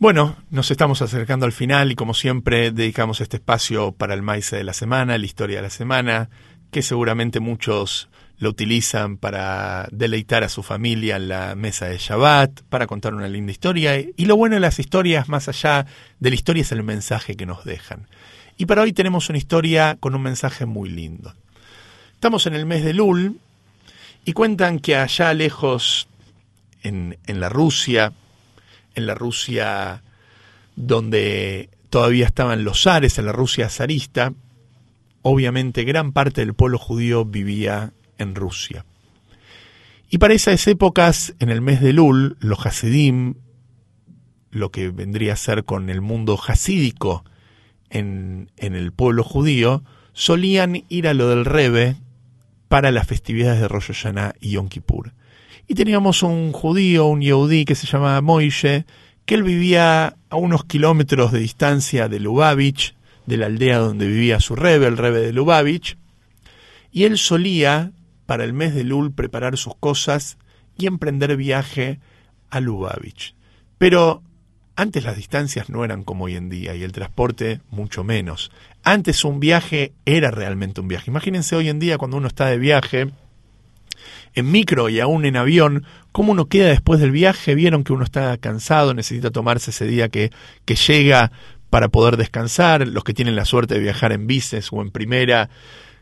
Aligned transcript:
Bueno, 0.00 0.34
nos 0.48 0.70
estamos 0.70 1.02
acercando 1.02 1.44
al 1.44 1.52
final 1.52 1.92
y 1.92 1.94
como 1.94 2.14
siempre 2.14 2.70
dedicamos 2.70 3.20
este 3.20 3.36
espacio 3.36 3.92
para 3.92 4.14
el 4.14 4.22
maíz 4.22 4.50
de 4.50 4.64
la 4.64 4.72
semana, 4.72 5.18
la 5.18 5.26
historia 5.26 5.56
de 5.56 5.64
la 5.64 5.68
semana, 5.68 6.30
que 6.70 6.80
seguramente 6.80 7.38
muchos 7.38 8.08
lo 8.38 8.48
utilizan 8.48 9.18
para 9.18 9.88
deleitar 9.92 10.42
a 10.42 10.48
su 10.48 10.62
familia 10.62 11.16
en 11.16 11.28
la 11.28 11.54
mesa 11.54 11.84
de 11.84 11.98
Shabbat, 11.98 12.62
para 12.70 12.86
contar 12.86 13.12
una 13.12 13.28
linda 13.28 13.52
historia. 13.52 13.98
Y 13.98 14.24
lo 14.24 14.36
bueno 14.36 14.54
de 14.54 14.60
las 14.60 14.78
historias, 14.78 15.28
más 15.28 15.48
allá 15.48 15.84
de 16.18 16.30
la 16.30 16.34
historia, 16.34 16.62
es 16.62 16.72
el 16.72 16.82
mensaje 16.82 17.36
que 17.36 17.44
nos 17.44 17.66
dejan. 17.66 18.08
Y 18.56 18.64
para 18.64 18.80
hoy 18.80 18.94
tenemos 18.94 19.28
una 19.28 19.36
historia 19.36 19.98
con 20.00 20.14
un 20.14 20.22
mensaje 20.22 20.64
muy 20.64 20.88
lindo. 20.88 21.34
Estamos 22.14 22.46
en 22.46 22.54
el 22.54 22.64
mes 22.64 22.84
de 22.84 22.94
Lul 22.94 23.38
y 24.24 24.32
cuentan 24.32 24.78
que 24.78 24.96
allá 24.96 25.34
lejos, 25.34 26.08
en, 26.82 27.18
en 27.26 27.38
la 27.38 27.50
Rusia, 27.50 28.14
en 28.94 29.06
la 29.06 29.14
Rusia 29.14 30.02
donde 30.76 31.70
todavía 31.90 32.26
estaban 32.26 32.64
los 32.64 32.82
zares, 32.82 33.18
en 33.18 33.26
la 33.26 33.32
Rusia 33.32 33.68
zarista, 33.68 34.32
obviamente 35.22 35.84
gran 35.84 36.12
parte 36.12 36.40
del 36.40 36.54
pueblo 36.54 36.78
judío 36.78 37.24
vivía 37.24 37.92
en 38.18 38.34
Rusia. 38.34 38.84
Y 40.08 40.18
para 40.18 40.34
esas 40.34 40.66
épocas, 40.66 41.34
en 41.38 41.50
el 41.50 41.60
mes 41.60 41.80
de 41.80 41.92
Lul, 41.92 42.36
los 42.40 42.64
Hasidim, 42.66 43.34
lo 44.50 44.70
que 44.70 44.88
vendría 44.90 45.34
a 45.34 45.36
ser 45.36 45.64
con 45.64 45.90
el 45.90 46.00
mundo 46.00 46.40
hasídico 46.48 47.24
en, 47.90 48.50
en 48.56 48.74
el 48.74 48.92
pueblo 48.92 49.22
judío, 49.22 49.84
solían 50.12 50.84
ir 50.88 51.06
a 51.06 51.14
lo 51.14 51.28
del 51.28 51.44
Rebe 51.44 51.96
para 52.70 52.92
las 52.92 53.08
festividades 53.08 53.60
de 53.60 53.66
Rosh 53.66 53.88
Hashanah 53.88 54.36
y 54.40 54.52
Yom 54.52 54.68
Kippur. 54.68 55.12
Y 55.66 55.74
teníamos 55.74 56.22
un 56.22 56.52
judío, 56.52 57.06
un 57.06 57.20
yehudí 57.20 57.64
que 57.64 57.74
se 57.74 57.88
llamaba 57.88 58.20
Moishe, 58.20 58.86
que 59.26 59.34
él 59.34 59.42
vivía 59.42 60.16
a 60.28 60.36
unos 60.36 60.64
kilómetros 60.66 61.32
de 61.32 61.40
distancia 61.40 62.06
de 62.06 62.20
Lubavitch, 62.20 62.94
de 63.26 63.38
la 63.38 63.46
aldea 63.46 63.78
donde 63.78 64.06
vivía 64.06 64.38
su 64.38 64.54
rebe, 64.54 64.86
el 64.86 64.98
rebe 64.98 65.18
de 65.18 65.32
Lubavitch, 65.32 65.98
y 66.92 67.04
él 67.04 67.18
solía 67.18 67.90
para 68.24 68.44
el 68.44 68.52
mes 68.52 68.72
de 68.72 68.84
Lul 68.84 69.12
preparar 69.12 69.56
sus 69.56 69.74
cosas 69.74 70.38
y 70.78 70.86
emprender 70.86 71.36
viaje 71.36 71.98
a 72.50 72.60
Lubavitch. 72.60 73.34
Pero 73.78 74.22
antes 74.80 75.04
las 75.04 75.16
distancias 75.16 75.68
no 75.68 75.84
eran 75.84 76.04
como 76.04 76.24
hoy 76.24 76.36
en 76.36 76.48
día 76.48 76.74
y 76.74 76.82
el 76.82 76.92
transporte 76.92 77.60
mucho 77.70 78.02
menos. 78.02 78.50
Antes 78.82 79.24
un 79.24 79.38
viaje 79.38 79.92
era 80.06 80.30
realmente 80.30 80.80
un 80.80 80.88
viaje. 80.88 81.10
Imagínense 81.10 81.54
hoy 81.54 81.68
en 81.68 81.78
día 81.78 81.98
cuando 81.98 82.16
uno 82.16 82.28
está 82.28 82.46
de 82.46 82.58
viaje 82.58 83.10
en 84.34 84.50
micro 84.50 84.88
y 84.88 85.00
aún 85.00 85.24
en 85.24 85.36
avión, 85.36 85.84
cómo 86.12 86.32
uno 86.32 86.46
queda 86.46 86.68
después 86.68 86.98
del 87.00 87.10
viaje. 87.10 87.54
Vieron 87.54 87.84
que 87.84 87.92
uno 87.92 88.04
está 88.04 88.36
cansado, 88.38 88.94
necesita 88.94 89.30
tomarse 89.30 89.70
ese 89.70 89.86
día 89.86 90.08
que, 90.08 90.30
que 90.64 90.76
llega 90.76 91.30
para 91.68 91.88
poder 91.88 92.16
descansar. 92.16 92.86
Los 92.88 93.04
que 93.04 93.14
tienen 93.14 93.36
la 93.36 93.44
suerte 93.44 93.74
de 93.74 93.80
viajar 93.80 94.12
en 94.12 94.26
bices 94.26 94.68
o 94.72 94.80
en 94.80 94.90
primera 94.90 95.50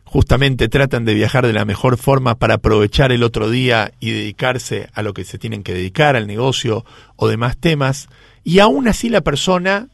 justamente 0.04 0.68
tratan 0.68 1.04
de 1.04 1.12
viajar 1.12 1.46
de 1.46 1.52
la 1.52 1.66
mejor 1.66 1.98
forma 1.98 2.36
para 2.36 2.54
aprovechar 2.54 3.12
el 3.12 3.22
otro 3.22 3.50
día 3.50 3.92
y 4.00 4.10
dedicarse 4.10 4.88
a 4.94 5.02
lo 5.02 5.12
que 5.12 5.24
se 5.24 5.36
tienen 5.36 5.62
que 5.62 5.74
dedicar, 5.74 6.16
al 6.16 6.26
negocio 6.26 6.84
o 7.16 7.28
demás 7.28 7.58
temas, 7.58 8.08
y 8.48 8.60
aún 8.60 8.88
así 8.88 9.10
la 9.10 9.20
persona 9.20 9.88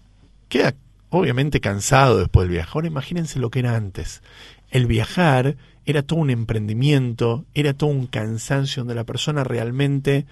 queda 0.49 0.77
obviamente 1.11 1.59
cansado 1.59 2.19
después 2.19 2.45
del 2.45 2.53
viaje. 2.53 2.71
Ahora 2.73 2.87
imagínense 2.87 3.41
lo 3.41 3.51
que 3.51 3.59
era 3.59 3.75
antes. 3.75 4.23
El 4.71 4.87
viajar 4.87 5.57
era 5.87 6.03
todo 6.03 6.21
un 6.21 6.31
emprendimiento, 6.31 7.47
era 7.53 7.75
todo 7.75 7.91
un 7.91 8.07
cansancio 8.07 8.83
donde 8.83 8.95
la 8.95 9.03
persona 9.03 9.43
realmente 9.43 10.25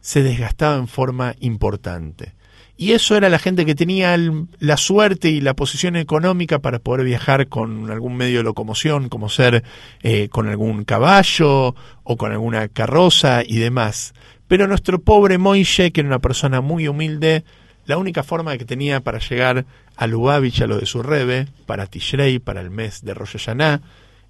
se 0.00 0.24
desgastaba 0.24 0.74
en 0.74 0.88
forma 0.88 1.36
importante. 1.38 2.32
Y 2.82 2.94
eso 2.94 3.16
era 3.16 3.28
la 3.28 3.38
gente 3.38 3.64
que 3.64 3.76
tenía 3.76 4.18
la 4.58 4.76
suerte 4.76 5.30
y 5.30 5.40
la 5.40 5.54
posición 5.54 5.94
económica 5.94 6.58
para 6.58 6.80
poder 6.80 7.06
viajar 7.06 7.46
con 7.46 7.88
algún 7.92 8.16
medio 8.16 8.38
de 8.38 8.42
locomoción, 8.42 9.08
como 9.08 9.28
ser 9.28 9.62
eh, 10.02 10.28
con 10.30 10.48
algún 10.48 10.82
caballo 10.82 11.76
o 12.02 12.16
con 12.16 12.32
alguna 12.32 12.66
carroza 12.66 13.44
y 13.46 13.58
demás. 13.58 14.14
Pero 14.48 14.66
nuestro 14.66 15.00
pobre 15.00 15.38
Moishe, 15.38 15.92
que 15.92 16.00
era 16.00 16.08
una 16.08 16.18
persona 16.18 16.60
muy 16.60 16.88
humilde, 16.88 17.44
la 17.86 17.98
única 17.98 18.24
forma 18.24 18.58
que 18.58 18.64
tenía 18.64 18.98
para 18.98 19.20
llegar 19.20 19.64
a 19.94 20.06
Lubavitch, 20.08 20.62
a 20.62 20.66
lo 20.66 20.80
de 20.80 20.86
su 20.86 21.04
rebe, 21.04 21.46
para 21.66 21.86
Tishrei, 21.86 22.40
para 22.40 22.60
el 22.62 22.70
mes 22.70 23.04
de 23.04 23.14
Rosh 23.14 23.34
Hashanah, 23.34 23.80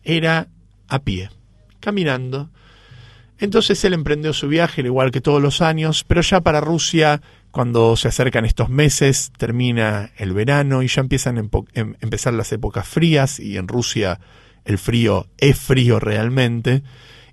era 0.05 0.49
a 0.89 0.99
pie, 0.99 1.31
caminando. 1.81 2.51
Entonces 3.43 3.85
él 3.85 3.93
emprendió 3.93 4.33
su 4.33 4.47
viaje, 4.47 4.83
al 4.83 4.87
igual 4.87 5.11
que 5.11 5.21
todos 5.21 5.43
los 5.43 5.63
años, 5.63 6.05
pero 6.05 6.21
ya 6.21 6.43
para 6.43 6.61
Rusia 6.61 7.21
cuando 7.51 7.97
se 7.97 8.07
acercan 8.07 8.45
estos 8.45 8.69
meses, 8.69 9.33
termina 9.37 10.13
el 10.17 10.33
verano 10.33 10.81
y 10.85 10.87
ya 10.87 11.01
empiezan 11.01 11.39
a 11.39 11.41
em, 11.75 11.97
empezar 12.01 12.35
las 12.35 12.53
épocas 12.53 12.87
frías 12.87 13.41
y 13.41 13.57
en 13.57 13.67
Rusia 13.67 14.21
el 14.65 14.79
frío 14.79 15.27
es 15.39 15.59
frío 15.59 15.99
realmente. 15.99 16.85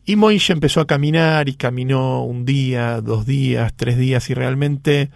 Y 0.04 0.16
Moishe 0.16 0.52
empezó 0.52 0.82
a 0.82 0.88
caminar 0.88 1.48
y 1.48 1.54
caminó 1.54 2.24
un 2.24 2.44
día, 2.44 3.02
dos 3.02 3.28
días, 3.28 3.72
tres 3.76 3.96
días 3.96 4.32
y 4.32 4.34
realmente 4.34 5.12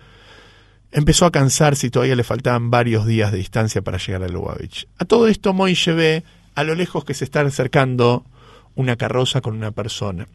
empezó 0.91 1.25
a 1.25 1.31
cansarse 1.31 1.87
y 1.87 1.89
todavía 1.89 2.15
le 2.15 2.23
faltaban 2.23 2.69
varios 2.69 3.07
días 3.07 3.31
de 3.31 3.39
distancia 3.39 3.81
para 3.81 3.97
llegar 3.97 4.21
a 4.21 4.27
Lubavitch. 4.27 4.87
A 4.99 5.05
todo 5.05 5.27
esto 5.27 5.53
Moishe 5.53 5.93
ve 5.93 6.23
a 6.53 6.63
lo 6.63 6.75
lejos 6.75 7.03
que 7.03 7.15
se 7.15 7.23
está 7.23 7.41
acercando 7.41 8.23
una 8.75 8.95
carroza 8.95 9.41
con 9.41 9.55
una 9.55 9.71
persona, 9.71 10.27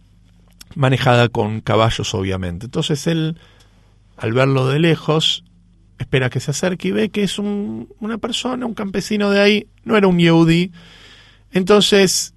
manejada 0.74 1.28
con 1.28 1.60
caballos 1.60 2.14
obviamente. 2.14 2.66
Entonces 2.66 3.06
él 3.06 3.36
al 4.18 4.32
verlo 4.32 4.66
de 4.66 4.80
lejos, 4.80 5.44
espera 5.98 6.28
que 6.28 6.40
se 6.40 6.50
acerque 6.50 6.88
y 6.88 6.92
ve 6.92 7.08
que 7.08 7.22
es 7.22 7.38
una 7.38 8.18
persona, 8.18 8.66
un 8.66 8.74
campesino 8.74 9.30
de 9.30 9.40
ahí, 9.40 9.66
no 9.84 9.96
era 9.96 10.08
un 10.08 10.18
Yehudi. 10.18 10.72
Entonces, 11.52 12.34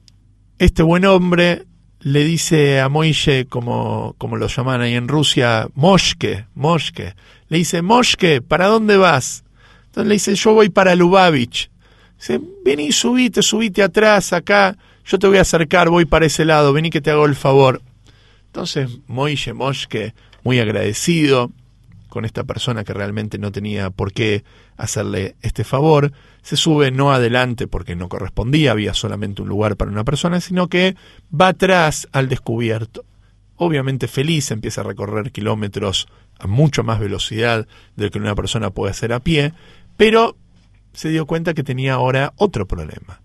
este 0.59 0.84
buen 0.84 1.06
hombre 1.06 1.66
le 2.00 2.24
dice 2.24 2.80
a 2.80 2.90
Moishe, 2.90 3.46
como, 3.46 4.16
como 4.18 4.38
lo 4.38 4.47
llaman 4.47 4.81
ahí 4.81 4.94
en 4.94 5.08
Rusia, 5.08 5.68
Moshke, 5.74 6.46
Moshke. 6.53 7.16
Le 7.50 7.58
dice, 7.58 7.81
Moshke, 7.81 8.41
¿para 8.41 8.68
dónde 8.68 8.97
vas? 8.97 9.44
Entonces 9.88 10.08
le 10.08 10.14
dice, 10.14 10.36
yo 10.36 10.53
voy 10.53 10.70
para 10.70 10.96
Lubavitch. 10.96 11.70
Dice, 12.18 12.40
vení, 12.64 12.91
subite, 12.91 13.41
subite 13.41 13.81
atrás, 13.81 14.34
acá, 14.34 14.78
yo 15.03 15.18
te 15.18 15.28
voy 15.28 15.38
a 15.38 15.41
acercar, 15.41 15.90
voy 15.90 16.06
para 16.06 16.28
ese 16.28 16.46
lado, 16.46 16.74
vení 16.74 16.91
que 16.91 17.02
te 17.02 17.09
hago 17.09 17.25
el 17.25 17.36
favor. 17.36 17.81
Entonces 18.52 19.00
Moishe, 19.08 19.54
Moshke, 19.54 20.14
muy 20.44 20.60
agradecido, 20.60 21.52
con 22.10 22.26
esta 22.26 22.44
persona 22.44 22.84
que 22.84 22.94
realmente 22.94 23.38
no 23.38 23.54
tenía 23.54 23.90
por 23.90 24.12
qué 24.12 24.44
hacerle 24.76 25.38
este 25.42 25.64
favor, 25.64 26.12
se 26.42 26.58
sube 26.58 26.92
no 26.92 27.14
adelante 27.14 27.68
porque 27.68 27.96
no 27.96 28.10
correspondía, 28.10 28.72
había 28.72 28.94
solamente 28.94 29.42
un 29.42 29.48
lugar 29.48 29.78
para 29.78 29.90
una 29.90 30.04
persona, 30.04 30.42
sino 30.42 30.68
que 30.68 30.98
va 31.34 31.48
atrás 31.48 32.10
al 32.12 32.28
descubierto. 32.28 33.06
Obviamente 33.56 34.10
feliz, 34.10 34.52
empieza 34.52 34.82
a 34.82 34.84
recorrer 34.84 35.32
kilómetros 35.32 36.10
a 36.38 36.48
mucho 36.48 36.84
más 36.84 37.00
velocidad 37.00 37.66
de 37.96 38.06
lo 38.06 38.12
que 38.12 38.20
una 38.20 38.36
persona 38.36 38.72
puede 38.72 38.92
hacer 38.92 39.14
a 39.14 39.22
pie, 39.22 39.54
pero 39.96 40.36
se 40.92 41.08
dio 41.08 41.26
cuenta 41.26 41.54
que 41.54 41.64
tenía 41.64 41.94
ahora 41.94 42.34
otro 42.36 42.68
problema, 42.68 43.22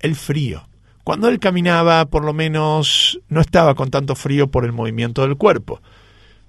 el 0.00 0.14
frío. 0.14 0.68
Cuando 1.08 1.30
él 1.30 1.38
caminaba, 1.38 2.04
por 2.04 2.22
lo 2.22 2.34
menos 2.34 3.18
no 3.30 3.40
estaba 3.40 3.74
con 3.74 3.90
tanto 3.90 4.14
frío 4.14 4.50
por 4.50 4.66
el 4.66 4.72
movimiento 4.72 5.22
del 5.22 5.38
cuerpo 5.38 5.80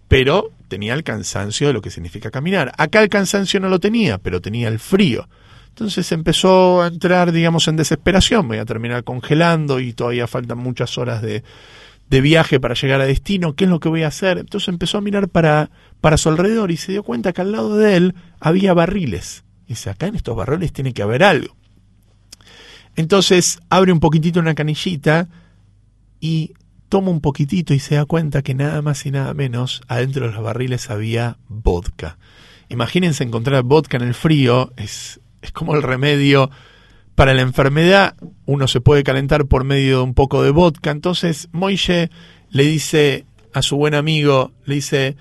pero 0.09 0.51
tenía 0.67 0.95
el 0.95 1.03
cansancio 1.03 1.67
de 1.67 1.73
lo 1.73 1.81
que 1.81 1.91
significa 1.91 2.31
caminar. 2.31 2.73
Acá 2.77 3.01
el 3.01 3.07
cansancio 3.09 3.61
no 3.61 3.69
lo 3.69 3.79
tenía, 3.79 4.17
pero 4.17 4.41
tenía 4.41 4.67
el 4.67 4.79
frío. 4.79 5.29
Entonces 5.69 6.11
empezó 6.11 6.81
a 6.81 6.87
entrar, 6.87 7.31
digamos, 7.31 7.67
en 7.67 7.77
desesperación. 7.77 8.47
Voy 8.47 8.57
a 8.57 8.65
terminar 8.65 9.03
congelando 9.03 9.79
y 9.79 9.93
todavía 9.93 10.27
faltan 10.27 10.57
muchas 10.57 10.97
horas 10.97 11.21
de, 11.21 11.43
de 12.09 12.21
viaje 12.21 12.59
para 12.59 12.73
llegar 12.73 12.99
a 13.01 13.05
destino. 13.05 13.53
¿Qué 13.53 13.65
es 13.65 13.69
lo 13.69 13.79
que 13.79 13.87
voy 13.87 14.01
a 14.01 14.07
hacer? 14.07 14.39
Entonces 14.39 14.67
empezó 14.67 14.97
a 14.97 15.01
mirar 15.01 15.29
para, 15.29 15.69
para 16.01 16.17
su 16.17 16.27
alrededor 16.27 16.71
y 16.71 16.77
se 16.77 16.91
dio 16.91 17.03
cuenta 17.03 17.31
que 17.31 17.41
al 17.41 17.51
lado 17.51 17.77
de 17.77 17.95
él 17.95 18.15
había 18.39 18.73
barriles. 18.73 19.44
Y 19.67 19.73
dice, 19.73 19.91
acá 19.91 20.07
en 20.07 20.15
estos 20.15 20.35
barriles 20.35 20.73
tiene 20.73 20.91
que 20.91 21.03
haber 21.03 21.23
algo. 21.23 21.58
Entonces 23.00 23.60
abre 23.69 23.94
un 23.94 24.01
poquitito 24.01 24.42
una 24.42 24.56
canillita 24.56 25.30
y 26.19 26.51
toma 26.90 27.12
un 27.12 27.22
poquitito 27.22 27.74
y 27.74 27.80
se 27.80 27.96
da 27.96 28.04
cuenta 28.04 28.42
que 28.42 28.54
nada 28.54 28.81
más 28.81 29.06
y 29.06 29.12
nada 29.12 29.34
menos 29.34 29.81
adentro 29.88 30.28
de 30.28 30.34
los 30.34 30.44
barriles 30.44 30.90
había 30.90 31.38
vodka. 31.48 32.18
Imagínense 32.68 33.24
encontrar 33.24 33.63
vodka 33.63 33.96
en 33.96 34.04
el 34.04 34.13
frío, 34.13 34.74
es, 34.75 35.22
es 35.42 35.54
como 35.54 35.75
el 35.75 35.81
remedio 35.81 36.51
para 37.16 37.34
la 37.34 37.40
enfermedad. 37.42 38.18
Uno 38.46 38.68
se 38.68 38.81
puede 38.81 39.04
calentar 39.04 39.46
por 39.46 39.63
medio 39.63 40.00
de 40.00 40.04
un 40.04 40.13
poco 40.13 40.44
de 40.44 40.51
vodka. 40.51 40.92
Entonces 40.92 41.48
Moishe 41.54 42.10
le 42.50 42.63
dice 42.63 43.25
a 43.54 43.62
su 43.62 43.78
buen 43.78 43.96
amigo, 43.96 44.51
le 44.66 44.75
dice, 44.75 45.16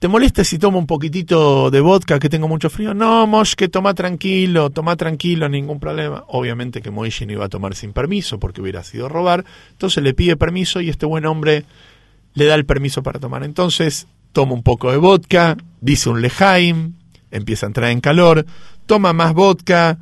¿Te 0.00 0.08
molesta 0.08 0.44
si 0.44 0.58
tomo 0.58 0.78
un 0.78 0.86
poquitito 0.86 1.70
de 1.70 1.78
vodka 1.80 2.18
que 2.18 2.30
tengo 2.30 2.48
mucho 2.48 2.70
frío? 2.70 2.94
No, 2.94 3.28
que 3.54 3.68
toma 3.68 3.92
tranquilo, 3.92 4.70
toma 4.70 4.96
tranquilo, 4.96 5.46
ningún 5.46 5.78
problema. 5.78 6.24
Obviamente 6.28 6.80
que 6.80 6.90
Moishe 6.90 7.26
no 7.26 7.34
iba 7.34 7.44
a 7.44 7.48
tomar 7.50 7.74
sin 7.74 7.92
permiso 7.92 8.40
porque 8.40 8.62
hubiera 8.62 8.82
sido 8.82 9.10
robar. 9.10 9.44
Entonces 9.72 10.02
le 10.02 10.14
pide 10.14 10.38
permiso 10.38 10.80
y 10.80 10.88
este 10.88 11.04
buen 11.04 11.26
hombre 11.26 11.66
le 12.32 12.46
da 12.46 12.54
el 12.54 12.64
permiso 12.64 13.02
para 13.02 13.20
tomar. 13.20 13.44
Entonces 13.44 14.06
toma 14.32 14.54
un 14.54 14.62
poco 14.62 14.90
de 14.90 14.96
vodka, 14.96 15.58
dice 15.82 16.08
un 16.08 16.22
lejaim, 16.22 16.94
empieza 17.30 17.66
a 17.66 17.68
entrar 17.68 17.90
en 17.90 18.00
calor, 18.00 18.46
toma 18.86 19.12
más 19.12 19.34
vodka 19.34 19.98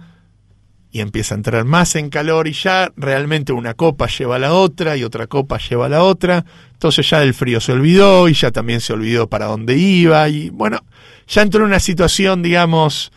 y 0.91 1.01
empieza 1.01 1.35
a 1.35 1.39
entrar 1.39 1.65
más 1.65 1.95
en 1.97 2.09
calor 2.09 2.49
y 2.49 2.53
ya 2.53 2.93
realmente 2.97 3.53
una 3.53 3.75
copa 3.75 4.07
lleva 4.07 4.37
a 4.37 4.39
la 4.39 4.55
otra 4.55 4.97
y 4.97 5.05
otra 5.05 5.27
copa 5.27 5.59
lleva 5.59 5.87
a 5.87 5.89
la 5.91 6.03
otra, 6.03 6.45
entonces 6.73 7.09
ya 7.09 7.21
del 7.21 7.35
frío 7.35 7.61
se 7.61 7.73
olvidó 7.73 8.29
y 8.29 8.35
ya 8.35 8.51
también 8.51 8.81
se 8.81 8.93
olvidó 8.93 9.29
para 9.29 9.47
dónde 9.47 9.77
iba 9.77 10.29
y 10.29 10.51
bueno, 10.51 10.81
ya 11.27 11.43
entró 11.43 11.61
en 11.61 11.67
una 11.67 11.81
situación, 11.81 12.43
digamos, 12.43 13.13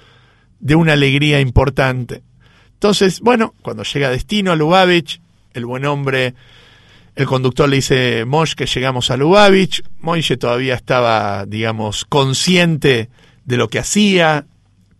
de 0.59 0.75
una 0.75 0.93
alegría 0.93 1.39
importante. 1.39 2.23
Entonces, 2.73 3.21
bueno, 3.21 3.53
cuando 3.61 3.83
llega 3.83 4.07
a 4.07 4.11
destino 4.11 4.51
a 4.51 4.55
Lubavitch, 4.55 5.21
el 5.53 5.65
buen 5.65 5.85
hombre 5.85 6.33
el 7.15 7.25
conductor 7.25 7.67
le 7.67 7.77
dice 7.77 8.25
Mosh 8.25 8.53
que 8.53 8.65
llegamos 8.65 9.11
a 9.11 9.17
Lubavitch. 9.17 9.83
Moishe 9.99 10.37
todavía 10.37 10.75
estaba, 10.75 11.45
digamos, 11.45 12.05
consciente 12.05 13.09
de 13.43 13.57
lo 13.57 13.67
que 13.67 13.79
hacía, 13.79 14.45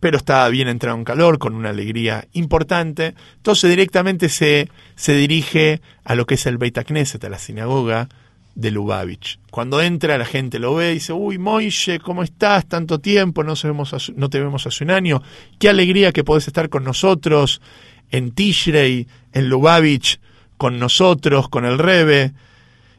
pero 0.02 0.16
estaba 0.16 0.48
bien 0.48 0.66
entrado 0.66 0.98
en 0.98 1.04
calor, 1.04 1.38
con 1.38 1.54
una 1.54 1.70
alegría 1.70 2.26
importante. 2.32 3.14
Entonces 3.36 3.70
directamente 3.70 4.28
se, 4.28 4.68
se 4.96 5.14
dirige 5.14 5.80
a 6.02 6.16
lo 6.16 6.26
que 6.26 6.34
es 6.34 6.44
el 6.46 6.58
Beit 6.58 6.76
Knesset, 6.76 7.22
a 7.22 7.28
la 7.28 7.38
sinagoga 7.38 8.08
de 8.56 8.72
Lubavitch. 8.72 9.38
Cuando 9.52 9.80
entra 9.80 10.18
la 10.18 10.24
gente 10.24 10.58
lo 10.58 10.74
ve 10.74 10.90
y 10.90 10.94
dice, 10.94 11.12
uy 11.12 11.38
Moishe, 11.38 12.00
¿cómo 12.00 12.24
estás? 12.24 12.66
Tanto 12.66 12.98
tiempo, 12.98 13.44
no, 13.44 13.54
no 14.16 14.28
te 14.28 14.40
vemos 14.40 14.66
hace 14.66 14.82
un 14.82 14.90
año. 14.90 15.22
Qué 15.60 15.68
alegría 15.68 16.10
que 16.10 16.24
podés 16.24 16.48
estar 16.48 16.68
con 16.68 16.82
nosotros 16.82 17.62
en 18.10 18.32
Tishrei, 18.32 19.06
en 19.32 19.48
Lubavitch 19.48 20.18
con 20.56 20.80
nosotros, 20.80 21.48
con 21.48 21.64
el 21.64 21.78
Rebe. 21.78 22.32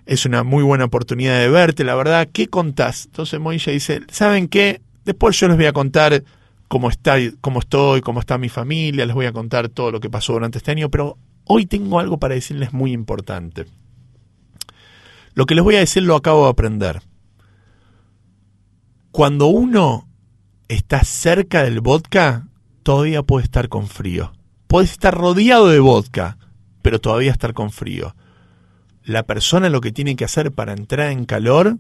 Es 0.06 0.26
una 0.26 0.44
muy 0.44 0.64
buena 0.64 0.86
oportunidad 0.86 1.38
de 1.38 1.50
verte, 1.50 1.84
la 1.84 1.96
verdad. 1.96 2.30
¿Qué 2.32 2.48
contás? 2.48 3.08
Entonces 3.08 3.42
Moishe 3.42 3.72
dice, 3.72 4.04
¿saben 4.10 4.48
qué? 4.48 4.80
Después 5.04 5.38
yo 5.38 5.50
les 5.50 5.58
voy 5.58 5.66
a 5.66 5.74
contar 5.74 6.24
cómo, 6.74 6.90
está, 6.90 7.18
cómo 7.40 7.60
estoy, 7.60 8.02
cómo 8.02 8.20
está 8.20 8.40
mi 8.40 8.50
familia, 8.50 9.06
les 9.06 9.14
voy 9.14 9.28
a 9.28 9.32
contar 9.32 9.70
todo 9.70 9.92
lo 9.92 10.00
que 10.00 10.10
pasó 10.10 10.34
durante 10.34 10.58
este 10.58 10.72
año, 10.72 10.90
pero 10.90 11.20
hoy 11.46 11.68
tengo 11.68 12.00
algo 12.00 12.18
para 12.18 12.34
decirles 12.34 12.74
muy 12.74 12.94
importante. 12.94 13.68
Lo 15.36 15.46
que 15.46 15.54
les 15.54 15.64
voy 15.64 15.76
a 15.76 15.82
decir 15.82 16.02
lo 16.02 16.16
acabo 16.16 16.46
de 16.46 16.50
aprender. 16.50 17.04
Cuando 19.12 19.46
uno 19.46 20.08
está 20.68 21.04
cerca 21.04 21.62
del 21.62 21.80
vodka, 21.80 22.48
todavía 22.82 23.22
puede 23.22 23.44
estar 23.44 23.70
con 23.70 23.86
frío. 23.86 24.34
Puede 24.66 24.86
estar 24.86 25.14
rodeado 25.14 25.68
de 25.68 25.80
vodka, 25.80 26.40
pero 26.82 27.00
todavía 27.00 27.32
estar 27.32 27.54
con 27.54 27.70
frío. 27.70 28.16
La 29.04 29.28
persona 29.28 29.70
lo 29.70 29.80
que 29.80 29.92
tiene 29.92 30.16
que 30.16 30.26
hacer 30.26 30.52
para 30.52 30.74
entrar 30.74 31.12
en 31.12 31.26
calor 31.26 31.78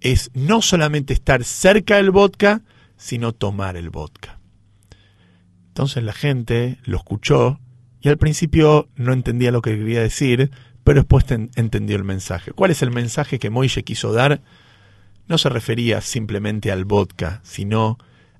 es 0.00 0.30
no 0.32 0.62
solamente 0.62 1.12
estar 1.12 1.42
cerca 1.42 1.96
del 1.96 2.12
vodka, 2.12 2.62
sino 2.98 3.32
tomar 3.32 3.76
el 3.76 3.88
vodka. 3.88 4.38
Entonces 5.68 6.02
la 6.02 6.12
gente 6.12 6.78
lo 6.84 6.98
escuchó 6.98 7.60
y 8.00 8.08
al 8.08 8.18
principio 8.18 8.88
no 8.96 9.12
entendía 9.12 9.52
lo 9.52 9.62
que 9.62 9.76
quería 9.76 10.02
decir, 10.02 10.50
pero 10.84 11.00
después 11.00 11.24
entendió 11.30 11.96
el 11.96 12.04
mensaje. 12.04 12.52
¿Cuál 12.52 12.70
es 12.70 12.82
el 12.82 12.90
mensaje 12.90 13.38
que 13.38 13.50
Moishe 13.50 13.84
quiso 13.84 14.12
dar? 14.12 14.42
No 15.26 15.38
se 15.38 15.48
refería 15.48 16.00
simplemente 16.00 16.72
al 16.72 16.84
vodka, 16.84 17.40
sino 17.44 17.98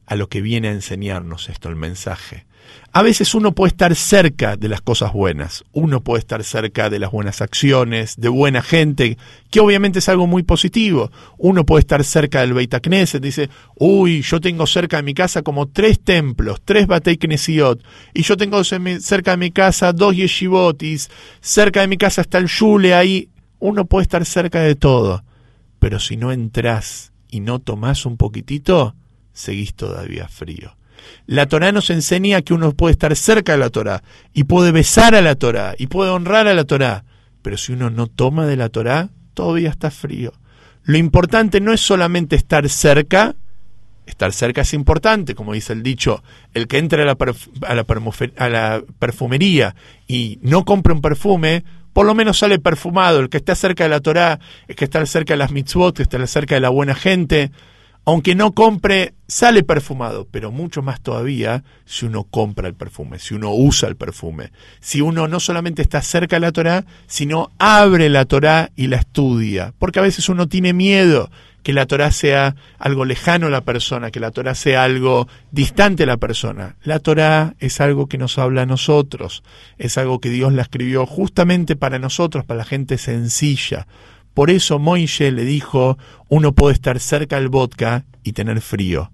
a 0.09 0.17
lo 0.17 0.29
que 0.29 0.41
viene 0.41 0.69
a 0.69 0.73
enseñarnos 0.73 1.49
esto, 1.49 1.69
el 1.69 1.77
mensaje. 1.77 2.47
A 2.93 3.03
veces 3.03 3.35
uno 3.35 3.53
puede 3.53 3.69
estar 3.69 3.95
cerca 3.95 4.57
de 4.57 4.69
las 4.69 4.81
cosas 4.81 5.13
buenas, 5.13 5.65
uno 5.73 6.01
puede 6.01 6.21
estar 6.21 6.43
cerca 6.43 6.89
de 6.91 6.99
las 6.99 7.11
buenas 7.11 7.43
acciones, 7.43 8.17
de 8.17 8.29
buena 8.29 8.63
gente, 8.63 9.19
que 9.51 9.61
obviamente 9.61 9.99
es 9.99 10.09
algo 10.09 10.27
muy 10.27 10.43
positivo. 10.43 11.11
Uno 11.37 11.65
puede 11.65 11.81
estar 11.81 12.03
cerca 12.05 12.41
del 12.41 12.55
Beit 12.55 12.75
Knesset, 12.75 13.23
dice, 13.23 13.51
uy, 13.77 14.23
yo 14.23 14.41
tengo 14.41 14.67
cerca 14.67 14.97
de 14.97 15.03
mi 15.03 15.15
casa 15.15 15.43
como 15.43 15.69
tres 15.69 16.01
templos, 16.01 16.61
tres 16.65 16.87
Batei 16.87 17.19
Knesiot, 17.19 17.83
y 18.15 18.23
yo 18.23 18.37
tengo 18.37 18.63
cerca 18.65 19.33
de 19.33 19.37
mi 19.37 19.51
casa 19.51 19.93
dos 19.93 20.17
yeshivotis, 20.17 21.11
cerca 21.41 21.83
de 21.83 21.89
mi 21.89 21.99
casa 21.99 22.23
está 22.23 22.39
el 22.39 22.47
Yule 22.47 22.95
ahí. 22.95 23.29
Uno 23.61 23.85
puede 23.85 24.05
estar 24.05 24.25
cerca 24.25 24.61
de 24.61 24.77
todo, 24.77 25.25
pero 25.79 26.01
si 26.01 26.17
no 26.17 26.33
entras 26.33 27.13
y 27.29 27.41
no 27.41 27.59
tomás 27.59 28.07
un 28.07 28.17
poquitito, 28.17 28.95
seguís 29.39 29.75
todavía 29.75 30.29
frío. 30.29 30.77
La 31.27 31.47
Torah 31.47 31.73
nos 31.73 31.91
enseña 31.91 32.43
que 32.43 32.55
uno 32.55 32.73
puede 32.73 32.93
estar 32.93 33.15
cerca 33.15 33.53
de 33.53 33.59
la 33.59 33.71
Torah 33.71 34.03
y 34.35 34.45
puede 34.45 34.73
besar 34.73 35.15
a 35.15 35.23
la 35.23 35.37
Torah 35.37 35.75
y 35.79 35.87
puede 35.87 36.11
honrar 36.11 36.49
a 36.49 36.55
la 36.55 36.65
Torah, 36.65 37.05
pero 37.43 37.57
si 37.57 37.73
uno 37.73 37.89
no 37.89 38.09
toma 38.09 38.47
de 38.47 38.57
la 38.57 38.69
Torah, 38.69 39.11
todavía 39.35 39.71
está 39.71 39.91
frío. 39.91 40.33
Lo 40.85 40.99
importante 40.99 41.61
no 41.61 41.73
es 41.73 41.81
solamente 41.81 42.35
estar 42.35 42.69
cerca, 42.69 43.37
estar 44.07 44.33
cerca 44.33 44.63
es 44.63 44.75
importante, 44.75 45.35
como 45.35 45.53
dice 45.53 45.73
el 45.73 45.83
dicho, 45.83 46.23
el 46.55 46.67
que 46.67 46.79
entra 46.79 47.03
a 47.03 47.07
la, 47.07 47.17
a 47.67 47.75
la, 47.75 47.87
a 48.39 48.49
la 48.49 48.83
perfumería 48.99 49.77
y 50.07 50.39
no 50.43 50.65
compra 50.65 50.95
un 50.95 51.01
perfume, 51.01 51.63
por 51.93 52.07
lo 52.07 52.15
menos 52.15 52.39
sale 52.39 52.59
perfumado. 52.59 53.21
El 53.21 53.29
que 53.29 53.37
está 53.37 53.55
cerca 53.55 53.85
de 53.85 53.91
la 53.91 54.01
Torah, 54.01 54.41
el 54.67 54.75
que 54.75 54.85
está 54.85 55.05
cerca 55.07 55.35
de 55.35 55.39
las 55.39 55.53
mitzvot, 55.53 55.97
que 55.97 56.03
está 56.03 56.27
cerca 56.27 56.55
de 56.55 56.61
la 56.61 56.71
buena 56.71 56.95
gente, 56.95 57.53
aunque 58.09 58.35
no 58.35 58.53
compre, 58.53 59.13
sale 59.27 59.63
perfumado, 59.63 60.27
pero 60.31 60.51
mucho 60.51 60.81
más 60.81 61.03
todavía 61.03 61.63
si 61.85 62.07
uno 62.07 62.25
compra 62.25 62.67
el 62.67 62.73
perfume, 62.73 63.19
si 63.19 63.35
uno 63.35 63.53
usa 63.53 63.87
el 63.87 63.97
perfume, 63.97 64.51
si 64.81 65.03
uno 65.03 65.29
no 65.29 65.39
solamente 65.41 65.83
está 65.83 66.01
cerca 66.01 66.37
de 66.37 66.41
la 66.41 66.53
Torah, 66.53 66.87
sino 67.07 67.51
abre 67.59 68.09
la 68.09 68.25
Torah 68.25 68.71
y 68.77 68.87
la 68.87 68.97
estudia, 68.97 69.75
porque 69.79 69.99
a 69.99 70.03
veces 70.03 70.31
uno 70.31 70.49
tiene 70.49 70.73
miedo 70.73 71.31
que 71.63 71.75
la 71.75 71.85
Torah 71.85 72.11
sea 72.11 72.57
algo 72.79 73.05
lejano 73.05 73.49
a 73.49 73.51
la 73.51 73.61
persona, 73.61 74.11
que 74.11 74.21
la 74.21 74.31
Torah 74.31 74.55
sea 74.55 74.85
algo 74.85 75.29
distante 75.51 76.05
a 76.05 76.07
la 76.07 76.17
persona. 76.17 76.77
La 76.83 77.01
Torah 77.01 77.57
es 77.59 77.83
algo 77.83 78.07
que 78.07 78.17
nos 78.17 78.39
habla 78.39 78.63
a 78.63 78.67
nosotros, 78.67 79.43
es 79.77 79.99
algo 79.99 80.19
que 80.19 80.31
Dios 80.31 80.55
la 80.55 80.63
escribió 80.63 81.05
justamente 81.05 81.77
para 81.77 81.99
nosotros, 81.99 82.47
para 82.47 82.59
la 82.59 82.65
gente 82.65 82.97
sencilla, 82.97 83.87
por 84.39 84.51
eso 84.51 84.79
Moishe 84.79 85.33
le 85.33 85.45
dijo, 85.45 85.99
uno 86.29 86.53
puede 86.53 86.75
estar 86.75 87.01
cerca 87.01 87.41
del 87.41 87.49
vodka 87.49 88.05
y 88.23 88.35
tener 88.35 88.61
frío, 88.61 89.11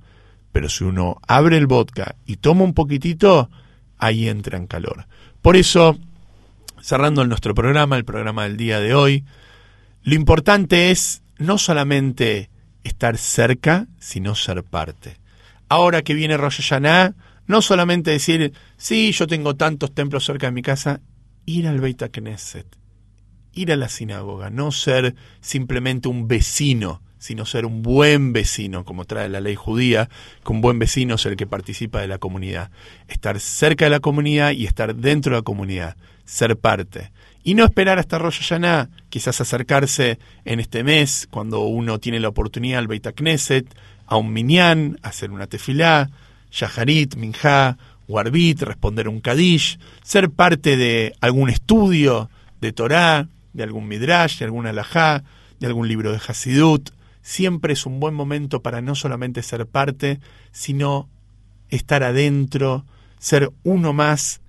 pero 0.53 0.69
si 0.69 0.85
uno 0.85 1.19
abre 1.27 1.57
el 1.57 1.67
vodka 1.67 2.17
y 2.27 2.37
toma 2.37 2.63
un 2.63 2.75
poquitito, 2.75 3.49
ahí 3.97 4.29
entra 4.29 4.59
en 4.59 4.67
calor. 4.67 5.07
Por 5.41 5.57
eso, 5.57 5.99
cerrando 6.83 7.25
nuestro 7.25 7.55
programa, 7.55 7.97
el 7.97 8.05
programa 8.05 8.43
del 8.43 8.59
día 8.59 8.81
de 8.81 8.95
hoy, 8.95 9.25
lo 10.03 10.15
importante 10.15 10.91
es 10.91 11.23
no 11.39 11.57
solamente 11.57 12.51
estar 12.83 13.17
cerca, 13.17 13.87
sino 13.99 14.35
ser 14.35 14.63
parte. 14.63 15.17
Ahora 15.71 16.03
que 16.03 16.13
viene 16.13 16.37
Rosh 16.37 16.61
Hashanah, 16.61 17.15
no 17.47 17.63
solamente 17.63 18.11
decir, 18.11 18.53
sí, 18.77 19.11
yo 19.13 19.27
tengo 19.27 19.57
tantos 19.57 19.95
templos 19.95 20.27
cerca 20.27 20.49
de 20.49 20.53
mi 20.53 20.61
casa, 20.61 21.01
ir 21.47 21.67
al 21.67 21.81
Beit 21.81 22.03
Knesset, 22.13 22.67
ir 23.55 23.73
a 23.73 23.77
la 23.77 23.89
sinagoga, 23.89 24.51
no 24.51 24.73
ser 24.73 25.15
simplemente 25.41 26.09
un 26.09 26.29
vecino, 26.29 27.01
sino 27.19 27.47
ser 27.47 27.65
un 27.65 27.83
buen 27.83 28.33
vecino, 28.33 28.85
como 28.85 29.07
trae 29.07 29.29
la 29.29 29.41
ley 29.41 29.55
judía, 29.55 30.11
que 30.45 30.53
un 30.53 30.61
buen 30.61 30.79
vecino 30.79 31.15
es 31.15 31.25
el 31.27 31.37
que 31.37 31.47
participa 31.47 32.01
de 32.01 32.09
la 32.09 32.19
comunidad. 32.19 32.71
Estar 33.09 33.41
cerca 33.41 33.87
de 33.87 33.91
la 33.91 34.01
comunidad 34.01 34.51
y 34.53 34.67
estar 34.67 34.95
dentro 34.95 35.33
de 35.33 35.39
la 35.39 35.43
comunidad, 35.43 35.97
ser 36.25 36.59
parte. 36.59 37.13
Y 37.43 37.55
no 37.55 37.65
esperar 37.65 37.99
hasta 37.99 38.19
Rosh 38.19 38.41
Hashanah, 38.41 38.91
quizás 39.09 39.41
acercarse 39.41 40.19
en 40.45 40.61
este 40.61 40.85
mes, 40.85 41.27
cuando 41.31 41.61
uno 41.61 41.99
tiene 41.99 42.21
la 42.21 42.29
oportunidad 42.29 42.79
al 42.79 42.89
Beit 42.89 43.07
Knesset, 43.15 43.75
a 44.07 44.17
un 44.17 44.33
minyan, 44.33 44.99
hacer 45.03 45.31
una 45.31 45.47
tefilá, 45.47 46.11
shaharit, 46.51 47.17
minjá, 47.17 47.79
warbit, 48.07 48.63
responder 48.63 49.09
un 49.09 49.21
kadish, 49.21 49.79
ser 50.03 50.31
parte 50.31 50.77
de 50.77 51.15
algún 51.21 51.51
estudio 51.51 52.29
de 52.61 52.73
Torah, 52.73 53.29
de 53.55 53.63
algún 53.63 53.89
midrash, 53.89 54.39
de 54.39 54.45
alguna 54.45 54.71
alajá, 54.71 55.25
de 55.59 55.67
algún 55.67 55.89
libro 55.89 56.13
de 56.13 56.21
Hasidut. 56.27 56.91
Siempre 57.23 57.73
es 57.73 57.87
un 57.87 58.01
buen 58.01 58.15
momento 58.15 58.61
para 58.61 58.83
no 58.83 58.95
solamente 58.95 59.43
ser 59.43 59.67
parte, 59.67 60.21
sino 60.53 61.09
estar 61.71 62.03
adentro, 62.03 62.85
ser 63.19 63.51
uno 63.63 63.95
más 63.95 64.43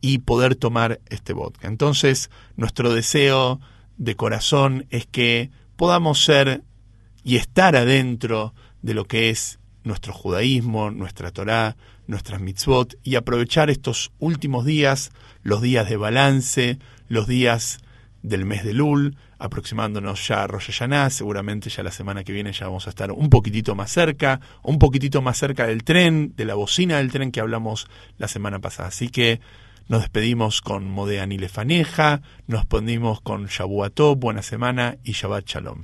y 0.00 0.18
poder 0.18 0.54
tomar 0.54 1.00
este 1.08 1.32
vodka. 1.32 1.66
Entonces, 1.66 2.30
nuestro 2.56 2.94
deseo 2.94 3.60
de 3.96 4.14
corazón 4.14 4.86
es 4.90 5.06
que 5.06 5.50
podamos 5.76 6.24
ser 6.24 6.62
y 7.24 7.36
estar 7.36 7.74
adentro 7.74 8.54
de 8.82 8.94
lo 8.94 9.06
que 9.06 9.30
es 9.30 9.58
nuestro 9.84 10.12
judaísmo, 10.12 10.90
nuestra 10.90 11.32
Torá, 11.32 11.76
nuestras 12.06 12.40
mitzvot 12.40 12.96
y 13.02 13.16
aprovechar 13.16 13.70
estos 13.70 14.12
últimos 14.18 14.64
días, 14.64 15.10
los 15.42 15.62
días 15.62 15.88
de 15.88 15.96
balance, 15.96 16.78
los 17.08 17.26
días 17.26 17.78
del 18.22 18.44
mes 18.44 18.64
de 18.64 18.72
Lul, 18.72 19.16
aproximándonos 19.38 20.26
ya 20.26 20.44
a 20.44 20.46
Rosh 20.46 20.66
Hashanah, 20.66 21.10
seguramente 21.10 21.70
ya 21.70 21.82
la 21.82 21.90
semana 21.90 22.24
que 22.24 22.32
viene 22.32 22.52
ya 22.52 22.66
vamos 22.66 22.86
a 22.86 22.90
estar 22.90 23.10
un 23.12 23.28
poquitito 23.28 23.74
más 23.74 23.90
cerca, 23.90 24.40
un 24.62 24.78
poquitito 24.78 25.22
más 25.22 25.36
cerca 25.38 25.66
del 25.66 25.84
tren, 25.84 26.34
de 26.36 26.44
la 26.44 26.54
bocina 26.54 26.98
del 26.98 27.10
tren 27.10 27.32
que 27.32 27.40
hablamos 27.40 27.88
la 28.18 28.28
semana 28.28 28.60
pasada. 28.60 28.88
Así 28.88 29.08
que 29.08 29.40
nos 29.88 30.02
despedimos 30.02 30.60
con 30.60 30.88
Modeani 30.88 31.38
Lefaneja, 31.38 32.22
nos 32.46 32.60
despedimos 32.60 33.20
con 33.20 33.46
Shabuató, 33.46 34.16
buena 34.16 34.42
semana 34.42 34.96
y 35.02 35.12
Shabbat 35.12 35.46
Shalom. 35.46 35.82